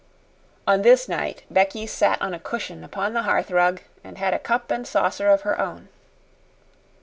[0.65, 4.39] On this night Becky sat on a cushion upon the hearth rug and had a
[4.39, 5.89] cup and saucer of her own.